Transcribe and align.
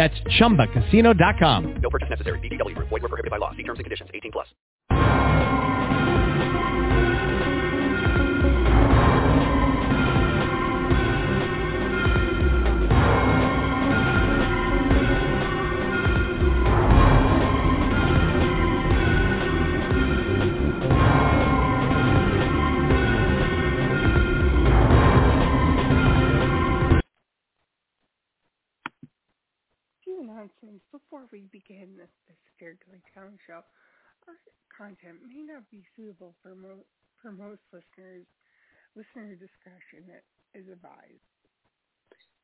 That's 0.00 0.18
ChumbaCasino.com. 0.40 1.74
No 1.82 1.90
purchase 1.90 2.08
necessary. 2.08 2.38
VGW. 2.40 2.74
Void 2.74 3.02
were 3.02 3.08
prohibited 3.10 3.30
by 3.30 3.36
law. 3.36 3.50
See 3.50 3.64
terms 3.64 3.80
and 3.80 3.84
conditions. 3.84 4.08
18 4.14 4.32
plus. 4.32 4.46
Content 34.80 35.18
may 35.28 35.42
not 35.42 35.62
be 35.70 35.82
suitable 35.94 36.34
for, 36.42 36.54
mo- 36.54 36.86
for 37.20 37.32
most 37.32 37.60
listeners. 37.70 38.24
Listener 38.96 39.34
discretion 39.34 40.08
is 40.54 40.64
advised. 40.72 41.20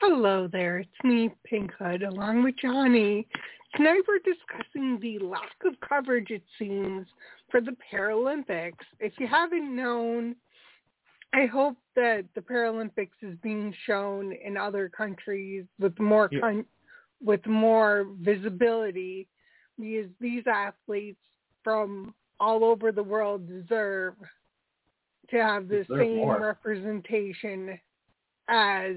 Hello 0.00 0.48
there, 0.50 0.78
it's 0.78 0.90
me, 1.04 1.30
Pinkhood, 1.48 2.02
along 2.06 2.42
with 2.42 2.56
Johnnie. 2.60 3.28
Tonight 3.76 4.00
we're 4.08 4.18
discussing 4.18 4.98
the 5.00 5.24
lack 5.24 5.54
of 5.64 5.74
coverage, 5.88 6.30
it 6.30 6.42
seems, 6.58 7.06
for 7.52 7.60
the 7.60 7.76
Paralympics. 7.92 8.82
If 8.98 9.12
you 9.20 9.28
haven't 9.28 9.74
known, 9.74 10.34
I 11.32 11.46
hope 11.46 11.76
that 11.94 12.24
the 12.34 12.40
Paralympics 12.40 13.14
is 13.22 13.38
being 13.44 13.72
shown 13.86 14.32
in 14.44 14.56
other 14.56 14.88
countries 14.88 15.66
with 15.78 15.96
more 16.00 16.28
Yeah. 16.32 16.40
con- 16.40 16.66
with 17.22 17.46
more 17.46 18.06
visibility 18.18 19.28
because 19.78 20.10
these 20.20 20.42
athletes 20.48 21.20
from 21.62 22.12
all 22.44 22.62
over 22.62 22.92
the 22.92 23.02
world 23.02 23.48
deserve 23.48 24.14
to 25.30 25.36
have 25.42 25.66
the 25.66 25.78
Deserve 25.78 25.98
same 25.98 26.16
more. 26.18 26.38
representation 26.38 27.78
as 28.48 28.96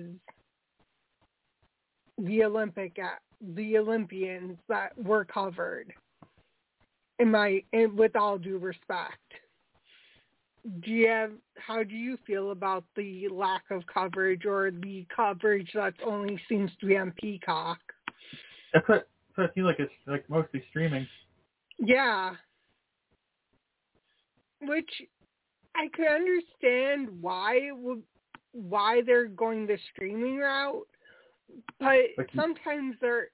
the 2.17 2.43
Olympic 2.43 2.97
the 3.55 3.77
Olympians 3.77 4.57
that 4.67 4.91
were 5.01 5.23
covered. 5.23 5.93
In 7.19 7.31
my 7.31 7.63
in, 7.71 7.95
with 7.95 8.15
all 8.17 8.37
due 8.37 8.57
respect, 8.57 9.15
do 10.81 10.91
you 10.91 11.07
have 11.07 11.31
how 11.55 11.83
do 11.83 11.95
you 11.95 12.17
feel 12.27 12.51
about 12.51 12.83
the 12.97 13.29
lack 13.29 13.63
of 13.71 13.83
coverage 13.91 14.45
or 14.45 14.71
the 14.71 15.05
coverage 15.15 15.71
that 15.73 15.93
only 16.05 16.37
seems 16.49 16.69
to 16.81 16.85
be 16.85 16.97
on 16.97 17.13
Peacock? 17.19 17.79
That's 18.73 18.87
what, 18.89 19.07
that's 19.29 19.37
what 19.37 19.43
it 19.45 19.51
seems 19.55 19.65
like. 19.65 19.79
It's 19.79 19.93
like 20.05 20.29
mostly 20.29 20.61
streaming. 20.69 21.07
Yeah. 21.79 22.35
Which 24.61 24.89
I 25.75 25.87
could 25.93 26.07
understand 26.07 27.09
why 27.21 27.69
would, 27.71 28.03
why 28.51 29.01
they're 29.05 29.27
going 29.27 29.67
the 29.67 29.77
streaming 29.93 30.37
route, 30.37 30.87
but 31.79 32.17
you- 32.17 32.25
sometimes 32.35 32.95
there 33.01 33.27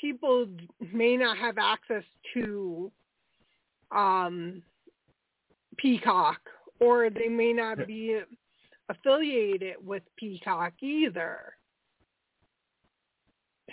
people 0.00 0.46
may 0.92 1.16
not 1.16 1.36
have 1.38 1.56
access 1.58 2.04
to 2.34 2.90
um 3.90 4.62
Peacock 5.76 6.40
or 6.80 7.10
they 7.10 7.28
may 7.28 7.52
not 7.52 7.86
be 7.86 8.20
affiliated 8.88 9.76
with 9.84 10.02
Peacock 10.16 10.72
either. 10.82 11.54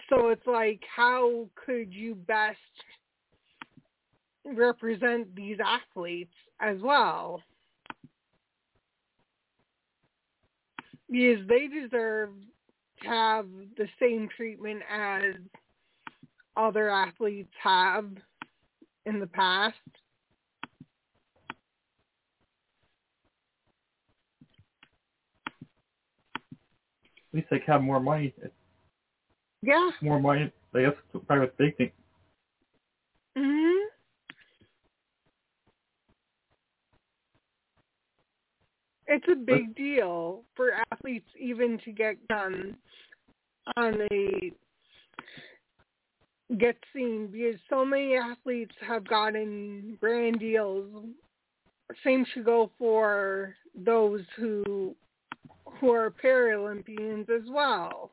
So 0.09 0.29
it's 0.29 0.45
like 0.47 0.81
how 0.95 1.47
could 1.55 1.93
you 1.93 2.15
best 2.15 2.57
represent 4.45 5.33
these 5.35 5.57
athletes 5.63 6.33
as 6.61 6.77
well? 6.81 7.41
Because 11.09 11.45
they 11.47 11.67
deserve 11.67 12.29
to 13.01 13.07
have 13.09 13.45
the 13.77 13.87
same 13.99 14.29
treatment 14.35 14.81
as 14.89 15.35
other 16.55 16.89
athletes 16.89 17.51
have 17.61 18.05
in 19.05 19.19
the 19.19 19.27
past. 19.27 19.75
At 27.33 27.37
least 27.37 27.47
they 27.49 27.61
have 27.65 27.81
more 27.81 27.99
money. 27.99 28.33
Yeah. 29.61 29.91
more 30.01 30.19
money. 30.19 30.51
They 30.73 30.83
have 30.83 30.95
probably 31.27 31.39
what 31.39 31.55
they 31.57 31.71
think. 31.77 31.93
hmm 31.93 32.00
It's 39.13 39.27
a 39.29 39.35
big 39.35 39.75
deal 39.75 40.43
for 40.55 40.71
athletes 40.89 41.27
even 41.37 41.77
to 41.83 41.91
get 41.91 42.15
done 42.29 42.77
on 43.75 44.07
a 44.09 44.53
get 46.57 46.77
seen 46.93 47.27
because 47.27 47.59
so 47.69 47.83
many 47.83 48.15
athletes 48.15 48.73
have 48.79 49.05
gotten 49.05 49.97
brand 49.99 50.39
deals. 50.39 50.87
Same 52.05 52.25
should 52.33 52.45
go 52.45 52.71
for 52.79 53.53
those 53.75 54.21
who 54.37 54.95
who 55.81 55.91
are 55.91 56.09
Paralympians 56.09 57.29
as 57.29 57.43
well. 57.49 58.11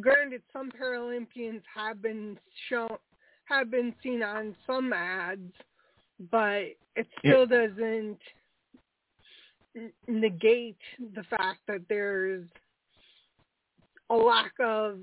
Granted, 0.00 0.42
some 0.52 0.72
Paralympians 0.72 1.62
have 1.72 2.02
been 2.02 2.36
shown 2.68 2.96
have 3.44 3.70
been 3.70 3.94
seen 4.02 4.24
on 4.24 4.56
some 4.66 4.92
ads, 4.92 5.52
but 6.32 6.64
it 6.96 7.06
still 7.20 7.46
doesn't 7.46 7.78
n- 7.78 8.18
negate 10.06 10.78
the 11.14 11.22
fact 11.24 11.60
that 11.68 11.82
there's 11.88 12.46
a 14.10 14.14
lack 14.14 14.52
of 14.60 15.00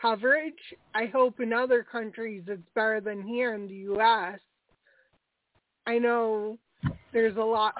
coverage. 0.00 0.54
I 0.94 1.06
hope 1.06 1.40
in 1.40 1.52
other 1.52 1.82
countries 1.82 2.44
it's 2.46 2.62
better 2.74 3.00
than 3.00 3.22
here 3.22 3.54
in 3.54 3.66
the 3.66 3.74
U.S. 3.74 4.38
I 5.86 5.98
know 5.98 6.58
there's 7.12 7.36
a 7.36 7.40
lot, 7.40 7.74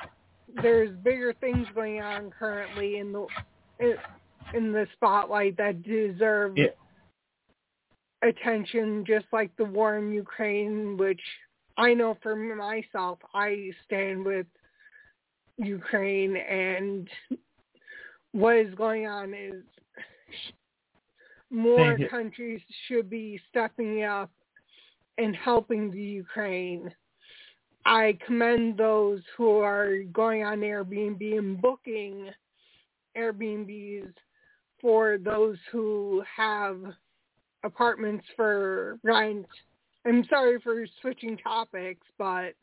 there's 0.63 0.97
bigger 0.99 1.35
things 1.41 1.67
going 1.75 2.01
on 2.01 2.31
currently 2.31 2.99
in 2.99 3.13
the 3.13 3.27
in, 3.79 4.73
the 4.73 4.87
spotlight 4.95 5.57
that 5.59 5.83
deserve 5.83 6.57
Yeah. 6.57 6.69
attention, 8.23 9.05
just 9.05 9.27
like 9.33 9.55
the 9.57 9.65
war 9.65 9.99
in 9.99 10.13
Ukraine, 10.13 10.97
which 10.97 11.21
I 11.77 11.93
know 11.93 12.15
for 12.23 12.35
myself, 12.35 13.19
I 13.35 13.71
stand 13.85 14.25
with 14.25 14.47
Ukraine, 15.59 16.37
and 16.37 17.09
what 18.33 18.57
is 18.57 18.75
going 18.75 19.07
on 19.07 19.33
is 19.35 19.63
more 21.51 21.97
countries 22.11 22.61
should 22.87 23.09
be 23.09 23.41
stepping 23.49 24.03
up 24.03 24.31
and 25.19 25.35
helping 25.35 25.91
the 25.91 26.03
Ukraine. 26.03 26.93
I 27.85 28.19
commend 28.27 28.77
those 28.77 29.23
who 29.37 29.59
are 29.59 30.03
going 30.13 30.45
on 30.45 30.61
Airbnb 30.61 31.39
and 31.39 31.63
booking 31.63 32.29
Airbnbs 33.17 34.13
for 34.81 35.19
those 35.19 35.57
who 35.73 36.23
have 36.37 36.79
apartments 37.65 38.27
for 38.35 38.99
rent. 39.03 39.47
I'm 40.05 40.25
sorry 40.29 40.61
for 40.61 40.85
switching 41.01 41.39
topics, 41.39 42.07
but 42.19 42.55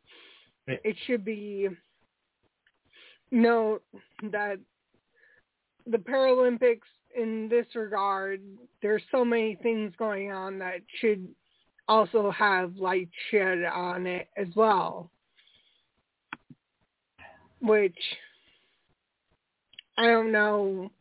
it 0.68 0.96
should 1.08 1.26
be 1.26 1.70
note 3.34 3.84
that 4.32 4.60
the 5.86 5.98
Paralympics 5.98 6.88
in 7.16 7.50
this 7.50 7.66
regard, 7.76 8.42
there's 8.82 9.04
so 9.12 9.26
many 9.26 9.56
things 9.62 9.94
going 9.98 10.32
on 10.32 10.60
that 10.60 10.82
should 11.00 11.28
also 11.88 12.32
have 12.32 12.76
light 12.78 13.10
shed 13.30 13.64
on 13.64 14.08
it 14.08 14.30
as 14.38 14.48
well. 14.56 15.10
Which 17.62 17.98
I 19.98 20.08
don't 20.08 20.32
know 20.32 20.92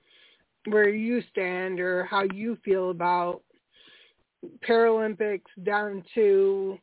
where 0.66 0.88
you 0.88 1.22
stand 1.30 1.80
or 1.80 2.04
how 2.04 2.24
you 2.34 2.56
feel 2.64 2.90
about 2.90 3.42
Paralympics 4.68 5.40
down 5.62 6.04
to 6.14 6.78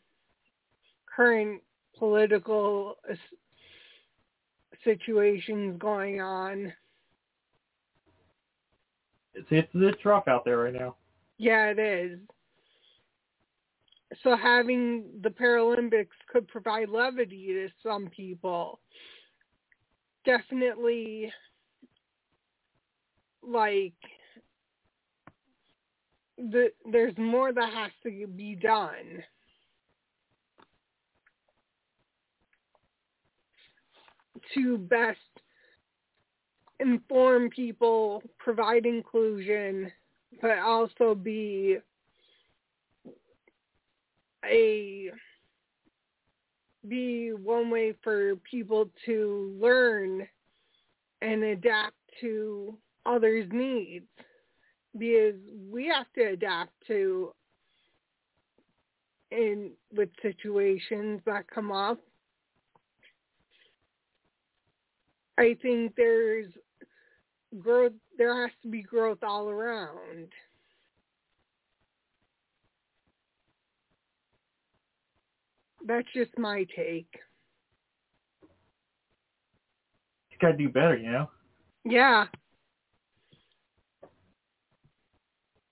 current 1.14 1.62
political 1.98 2.98
situations 4.84 5.78
going 5.80 6.22
on. 6.22 6.74
It's 9.34 9.48
it's 9.52 9.70
it's 9.74 10.06
rough 10.06 10.28
out 10.28 10.46
there 10.46 10.58
right 10.60 10.74
now. 10.74 10.96
Yeah, 11.38 11.68
it 11.68 11.80
is. 11.80 12.20
So 14.24 14.36
having 14.36 15.06
the 15.22 15.30
Paralympics 15.30 16.08
could 16.32 16.48
provide 16.48 16.90
levity 16.90 17.48
to 17.54 17.70
some 17.84 18.08
people. 18.08 18.80
Definitely 20.26 21.32
like 23.42 23.94
the 26.38 26.72
there's 26.92 27.18
more 27.18 27.54
that 27.54 27.74
has 27.74 27.92
to 28.04 28.28
be 28.28 28.56
done. 28.56 29.24
To 34.56 34.78
best 34.78 35.20
inform 36.80 37.50
people, 37.50 38.24
provide 38.38 38.86
inclusion, 38.86 39.92
but 40.42 40.60
also 40.60 41.14
be 41.14 41.78
a 44.46 45.12
be 46.88 47.34
one 47.34 47.70
way 47.70 47.94
for 48.04 48.36
people 48.38 48.90
to 49.06 49.56
learn 49.60 50.28
and 51.22 51.44
adapt 51.44 51.96
to 52.22 52.78
others' 53.06 53.50
needs 53.52 54.06
because 54.98 55.36
we 55.70 55.88
have 55.88 56.08
to 56.16 56.32
adapt 56.32 56.72
to 56.88 57.34
in 59.32 59.72
with 59.94 60.10
situations 60.22 61.22
that 61.26 61.48
come 61.54 61.72
up. 61.72 62.00
I 65.40 65.56
think 65.62 65.94
there's 65.96 66.52
growth 67.60 67.94
there 68.18 68.42
has 68.42 68.52
to 68.62 68.68
be 68.68 68.82
growth 68.82 69.20
all 69.24 69.50
around. 69.50 70.28
That's 75.86 76.08
just 76.14 76.38
my 76.38 76.66
take. 76.76 77.08
You 80.30 80.38
gotta 80.42 80.58
do 80.58 80.68
better, 80.68 80.98
you 80.98 81.10
know. 81.10 81.30
Yeah. 81.86 82.26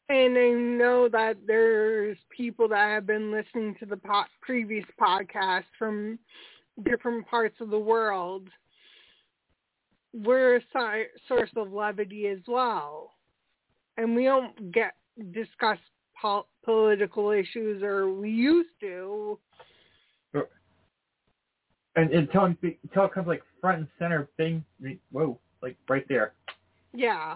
And 0.07 0.37
I 0.37 0.51
know 0.51 1.09
that 1.09 1.35
there's 1.45 2.17
people 2.29 2.69
that 2.69 2.89
have 2.89 3.05
been 3.05 3.33
listening 3.33 3.75
to 3.81 3.85
the 3.85 3.97
po- 3.97 4.23
previous 4.41 4.85
podcast 4.97 5.65
from 5.77 6.17
different 6.85 7.27
parts 7.27 7.57
of 7.59 7.69
the 7.69 7.77
world. 7.77 8.47
We're 10.13 10.57
a 10.57 10.61
si- 10.73 11.19
source 11.27 11.49
of 11.55 11.71
levity 11.71 12.27
as 12.27 12.39
well. 12.47 13.13
And 13.97 14.15
we 14.15 14.25
don't 14.25 14.71
get 14.71 14.93
discuss 15.31 15.77
po- 16.19 16.47
political 16.63 17.31
issues 17.31 17.81
or 17.83 18.11
we 18.11 18.29
used 18.29 18.69
to. 18.81 19.39
Uh, 20.35 20.41
and 21.95 22.11
until 22.11 22.45
until 22.45 23.05
it 23.05 23.13
comes 23.13 23.27
like 23.27 23.41
front 23.59 23.79
and 23.79 23.87
center 23.99 24.29
thing, 24.37 24.63
whoa, 25.11 25.39
like 25.61 25.77
right 25.89 26.05
there. 26.07 26.33
Yeah. 26.93 27.35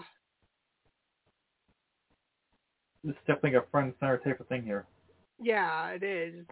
This 3.04 3.14
is 3.14 3.20
definitely 3.26 3.54
a 3.54 3.62
front 3.70 3.86
and 3.86 3.94
center 3.98 4.18
type 4.18 4.38
of 4.40 4.46
thing 4.46 4.62
here. 4.62 4.86
Yeah, 5.40 5.88
it 5.88 6.04
is. 6.04 6.46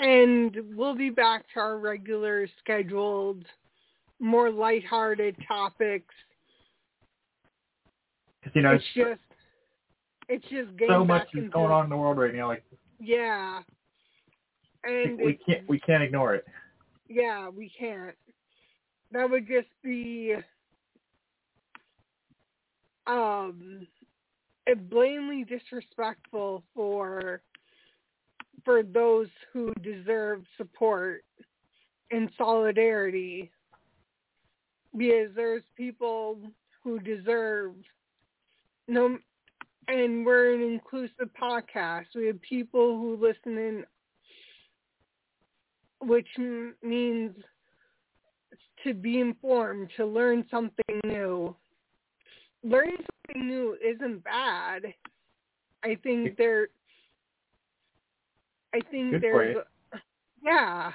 And 0.00 0.56
we'll 0.74 0.94
be 0.96 1.10
back 1.10 1.44
to 1.52 1.60
our 1.60 1.78
regular 1.78 2.48
scheduled, 2.58 3.44
more 4.18 4.50
lighthearted 4.50 5.36
topics. 5.46 6.14
You 8.54 8.62
know, 8.62 8.72
it's 8.72 8.84
just, 8.94 9.20
it's 10.30 10.44
just 10.48 10.70
so 10.88 11.04
much 11.04 11.28
is 11.34 11.50
going 11.50 11.70
on 11.70 11.84
in 11.84 11.90
the 11.90 11.96
world 11.96 12.16
right 12.16 12.34
now. 12.34 12.48
Like 12.48 12.64
Yeah. 12.98 13.60
And 14.84 15.18
we 15.18 15.32
it's- 15.32 15.42
can't 15.46 15.68
we 15.68 15.78
can't 15.80 16.02
ignore 16.02 16.34
it. 16.34 16.46
Yeah, 17.08 17.50
we 17.50 17.70
can't. 17.78 18.16
That 19.12 19.28
would 19.28 19.46
just 19.46 19.68
be 19.82 20.34
um 23.06 23.86
blatantly 24.88 25.44
disrespectful 25.44 26.62
for 26.74 27.42
for 28.64 28.82
those 28.82 29.28
who 29.52 29.72
deserve 29.82 30.42
support 30.56 31.24
and 32.10 32.30
solidarity 32.36 33.50
because 34.96 35.30
there's 35.34 35.62
people 35.76 36.38
who 36.82 36.98
deserve 36.98 37.72
no 38.88 39.18
and 39.88 40.24
we're 40.24 40.54
an 40.54 40.62
inclusive 40.62 41.30
podcast. 41.40 42.06
We 42.14 42.26
have 42.26 42.40
people 42.42 42.96
who 42.96 43.16
listen 43.16 43.58
in 43.58 43.84
which 46.00 46.28
m- 46.38 46.74
means 46.82 47.34
to 48.84 48.94
be 48.94 49.20
informed, 49.20 49.90
to 49.96 50.06
learn 50.06 50.46
something 50.50 51.00
new. 51.04 51.54
Learning 52.62 52.96
something 53.26 53.48
new 53.48 53.76
isn't 53.84 54.22
bad. 54.22 54.82
I 55.82 55.96
think 56.02 56.36
there. 56.36 56.68
I 58.74 58.80
think 58.90 59.12
Good 59.12 59.22
there's. 59.22 59.56
you. 59.56 59.98
Yeah. 60.42 60.92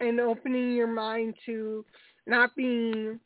And 0.00 0.20
opening 0.20 0.72
your 0.72 0.86
mind 0.86 1.34
to 1.46 1.84
not 2.26 2.54
being 2.54 3.18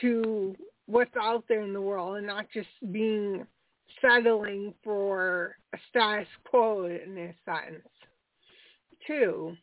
to 0.00 0.54
what's 0.86 1.16
out 1.20 1.44
there 1.48 1.62
in 1.62 1.72
the 1.72 1.80
world 1.80 2.16
and 2.16 2.26
not 2.26 2.46
just 2.52 2.68
being 2.92 3.46
settling 4.00 4.74
for 4.82 5.56
a 5.72 5.78
status 5.88 6.28
quo 6.44 6.86
in 6.86 7.16
a 7.16 7.34
sense, 7.44 7.86
too. 9.06 9.56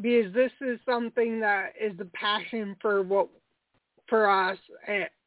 Because 0.00 0.32
this 0.32 0.52
is 0.60 0.78
something 0.84 1.40
that 1.40 1.72
is 1.80 1.96
the 1.96 2.06
passion 2.06 2.76
for 2.80 3.02
what 3.02 3.28
for 4.10 4.28
us, 4.28 4.58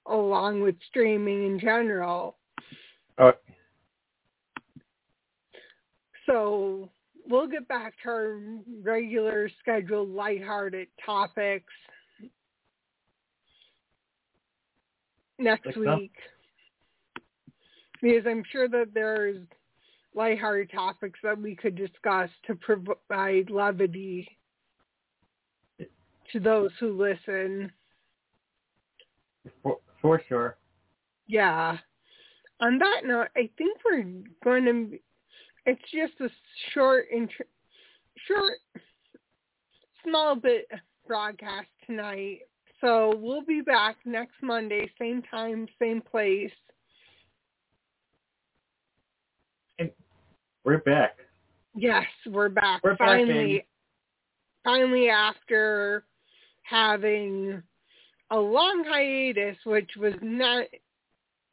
along 0.06 0.62
with 0.62 0.76
streaming 0.90 1.46
in 1.46 1.60
general. 1.60 2.38
Uh, 3.18 3.32
So 6.26 6.90
we'll 7.28 7.48
get 7.48 7.68
back 7.68 7.94
to 8.04 8.10
our 8.10 8.40
regular 8.82 9.50
scheduled 9.62 10.10
lighthearted 10.10 10.88
topics 11.06 11.74
next 15.38 15.66
Next 15.66 15.78
up. 15.78 16.00
week. 16.00 16.16
Because 18.02 18.26
I'm 18.28 18.44
sure 18.52 18.68
that 18.68 18.94
there's 18.94 19.38
lighthearted 20.14 20.72
topics 20.72 21.20
that 21.24 21.40
we 21.40 21.56
could 21.56 21.76
discuss 21.76 22.30
to 22.48 22.56
provide 22.56 23.50
levity 23.50 24.28
to 25.80 26.40
those 26.40 26.72
who 26.80 26.94
listen. 26.94 27.72
For, 29.62 29.78
for 30.02 30.22
sure. 30.28 30.58
Yeah. 31.28 31.78
On 32.60 32.78
that 32.78 33.02
note, 33.06 33.28
I 33.36 33.50
think 33.58 33.78
we're 33.84 34.04
going 34.44 34.66
to. 34.66 34.88
Be, 34.92 35.02
it's 35.66 35.82
just 35.92 36.20
a 36.22 36.30
short, 36.74 37.06
intro, 37.14 37.46
short, 38.28 38.54
small 40.04 40.36
bit 40.36 40.68
broadcast 41.08 41.68
tonight. 41.86 42.40
So 42.82 43.14
we'll 43.18 43.46
be 43.46 43.62
back 43.62 43.96
next 44.06 44.36
Monday, 44.42 44.92
same 45.00 45.24
time, 45.32 45.68
same 45.80 46.02
place. 46.02 46.52
And 49.80 49.90
we're 50.66 50.80
back. 50.80 51.18
Yes, 51.76 52.06
we're 52.28 52.50
back. 52.50 52.84
We're 52.84 52.92
back, 52.92 53.00
finally, 53.00 53.34
baby. 53.34 53.68
finally 54.66 55.10
after 55.10 56.04
having 56.64 57.64
a 58.34 58.40
long 58.40 58.84
hiatus, 58.88 59.58
which 59.64 59.92
was 59.96 60.16
not 60.24 60.66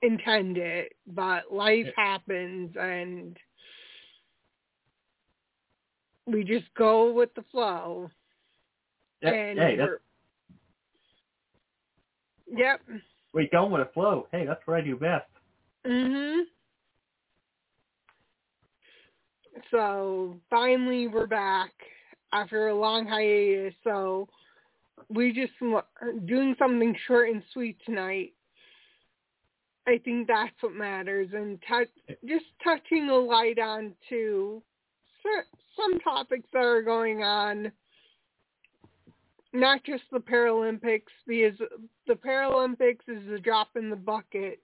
intended, 0.01 0.89
but 1.07 1.53
life 1.53 1.87
happens 1.95 2.75
and 2.81 3.37
we 6.27 6.43
just 6.43 6.73
go 6.77 7.13
with 7.13 7.35
the 7.35 7.45
flow. 7.53 8.11
Yeah, 9.21 9.33
and 9.33 9.59
hey, 9.59 9.79
Yep. 12.47 12.81
wait, 13.35 13.53
going 13.53 13.73
with 13.73 13.87
the 13.87 13.93
flow. 13.93 14.27
Hey, 14.33 14.47
that's 14.47 14.67
what 14.67 14.79
I 14.79 14.81
do 14.81 14.97
best. 14.97 15.31
Mhm. 15.85 16.47
So 19.71 20.41
finally, 20.49 21.09
we're 21.09 21.27
back 21.27 21.73
after 22.33 22.69
a 22.69 22.75
long 22.75 23.07
hiatus. 23.07 23.75
So 23.85 24.29
we 25.09 25.33
just 25.33 25.53
doing 26.27 26.55
something 26.59 26.95
short 27.07 27.31
and 27.31 27.43
sweet 27.53 27.77
tonight. 27.85 28.33
I 29.87 29.99
think 29.99 30.29
that's 30.29 30.53
what 30.61 30.75
matters, 30.75 31.29
and 31.33 31.59
touch, 31.67 31.89
just 32.27 32.45
touching 32.63 33.09
a 33.09 33.17
light 33.17 33.59
on 33.59 33.95
to 34.09 34.63
some 35.77 35.99
topics 36.01 36.49
that 36.53 36.63
are 36.63 36.83
going 36.83 37.23
on, 37.23 37.73
not 39.53 39.83
just 39.85 40.05
the 40.13 40.19
Paralympics, 40.19 41.11
because 41.27 41.59
the 42.07 42.15
Paralympics 42.15 43.09
is 43.09 43.27
a 43.33 43.39
drop 43.39 43.69
in 43.77 43.91
the 43.91 43.97
bucket 43.97 44.61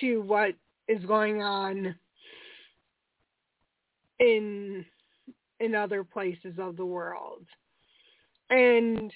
to 0.00 0.20
what 0.22 0.54
is 0.88 1.04
going 1.04 1.42
on 1.42 1.94
in 4.18 4.84
in 5.60 5.74
other 5.76 6.02
places 6.02 6.54
of 6.58 6.76
the 6.76 6.84
world. 6.84 7.46
And 8.50 9.12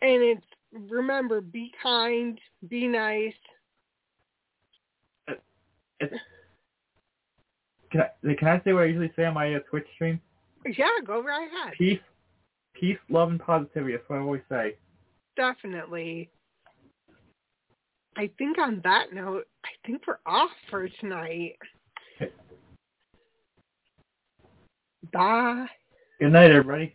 and 0.00 0.22
it's 0.22 0.46
remember 0.72 1.40
be 1.40 1.72
kind, 1.82 2.38
be 2.68 2.86
nice. 2.86 3.34
It's, 6.00 6.14
can 7.90 8.02
I 8.02 8.34
can 8.34 8.48
I 8.48 8.60
say 8.64 8.72
what 8.72 8.82
I 8.82 8.86
usually 8.86 9.12
say 9.16 9.24
on 9.24 9.34
my 9.34 9.54
uh, 9.54 9.60
Twitch 9.70 9.86
stream? 9.94 10.20
Yeah, 10.66 10.88
go 11.04 11.22
right 11.22 11.48
ahead. 11.48 11.74
Peace, 11.78 12.00
peace, 12.74 12.98
love, 13.08 13.30
and 13.30 13.40
positivity. 13.40 13.92
That's 13.92 14.08
what 14.08 14.16
I 14.16 14.22
always 14.22 14.42
say. 14.48 14.76
Definitely. 15.36 16.30
I 18.16 18.30
think 18.38 18.58
on 18.58 18.80
that 18.84 19.12
note, 19.12 19.46
I 19.64 19.70
think 19.86 20.02
we're 20.06 20.18
off 20.24 20.50
for 20.70 20.88
tonight. 21.00 21.56
Bye. 25.12 25.66
Good 26.20 26.32
night, 26.32 26.50
everybody. 26.50 26.94